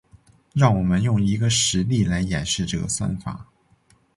[0.55, 3.45] 让我们用一个实例来演示这个算法。